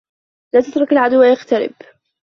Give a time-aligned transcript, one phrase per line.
[0.53, 1.73] لا تترك العدو يقترب.